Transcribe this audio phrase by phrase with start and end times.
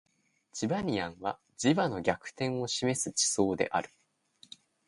[0.51, 3.91] チバニアンは磁場の逆転を示す地層である